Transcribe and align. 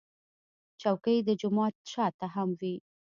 چوکۍ 0.81 1.17
د 1.27 1.29
جومات 1.41 1.75
شا 1.91 2.05
ته 2.19 2.25
هم 2.33 2.49
وي. 2.59 2.75